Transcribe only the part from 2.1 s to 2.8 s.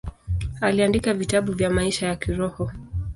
kiroho.